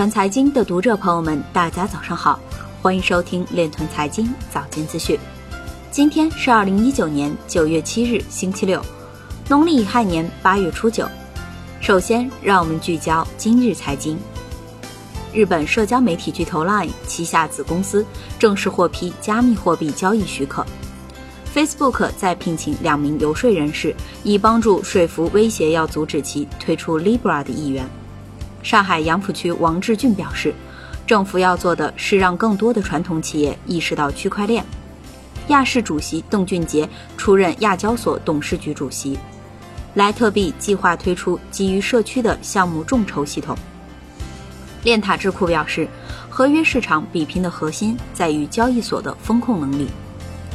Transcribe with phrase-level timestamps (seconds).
[0.00, 2.40] 团财经的读者朋友们，大家早上好，
[2.80, 5.20] 欢迎收听链团财经早间资讯。
[5.90, 8.82] 今天是二零一九年九月七日，星期六，
[9.46, 11.06] 农历乙亥年八月初九。
[11.82, 14.18] 首先，让我们聚焦今日财经。
[15.34, 18.02] 日本社交媒体巨头 LINE 旗下子公司
[18.38, 20.64] 正式获批加密货币交易许可。
[21.54, 27.86] Facebook 在聘请两名游说人士，以帮助说服威胁要阻止其推出 Libra 的议员。
[28.62, 30.54] 上海杨浦区王志俊表示，
[31.06, 34.64] 政府要做的是让更多的传统企业意识到区块链。
[35.48, 39.18] 亚视主席邓俊杰出任亚交所董事局主席。
[39.94, 43.56] 莱特币计划推出基于社区的项目众筹系统。
[44.84, 45.88] 链塔智库表示，
[46.28, 49.88] 合约市场比拼的核心在于交易所的风控能力。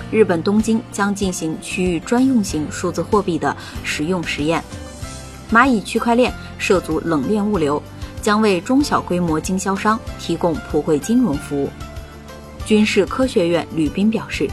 [0.10, 4.64] 日本东京将进行区域专用型数字货币的使用实验。
[5.52, 7.82] 蚂蚁区块链涉足冷链物流，
[8.26, 11.70] 将为中小规模经销商提供普惠金融服务。
[12.66, 14.50] 军事科学院吕斌表示，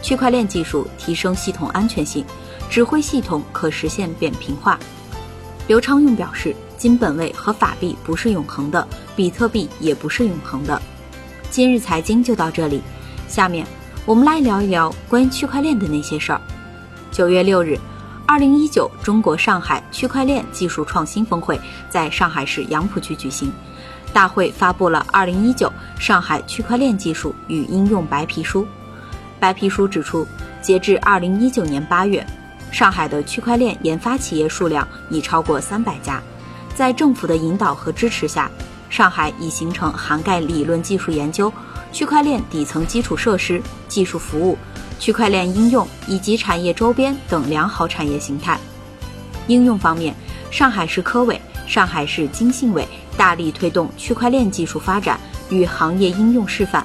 [0.00, 2.24] 区块链技术提升系统安全性，
[2.70, 4.80] 指挥系统可实现扁平化。
[5.68, 10.80] 刘昌用表示，金本位和法币不是永恒的，比特币也不是永恒的。
[11.50, 12.80] 今日财经就到这里，
[13.28, 13.66] 下面。
[14.06, 16.40] 我们来聊一聊关于区块链的那些事儿。
[17.12, 17.78] 九月六日，
[18.30, 23.52] 二零一九中国上海区块链技术创新峰会在上海市杨浦区举行。
[24.12, 28.64] 大会发布了二零一九上海区块链技术与应用白皮书。
[29.40, 30.24] 白皮书指出，
[30.62, 32.24] 截至二零一九年八月，
[32.70, 36.22] 上海的区块链研发企业数量已超过三百家。
[36.72, 38.48] 在政府的引导和支持下，
[38.88, 41.52] 上海已形成涵盖理论技术研究。
[41.90, 44.56] 区块链底层基础设施、技术服务、
[45.00, 48.56] 区块链应用以及产业周边等良好产业形态。
[49.48, 50.14] 应用方面，
[50.50, 56.84] 上海市科委、上海市经信委大力推动区块链技术发展与行业应用示范，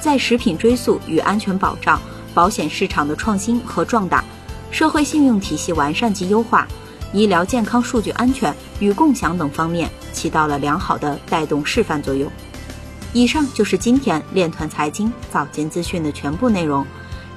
[0.00, 2.00] 在食品追溯与安全保障、
[2.32, 4.24] 保险市场的创新和壮大、
[4.70, 6.66] 社会信用体系完善及优化、
[7.12, 12.28] 医疗健康数据安全与共享等方面起到了良好的带动示范作用。
[13.12, 16.86] 以上就是今天链团财经早间资讯的全部内容，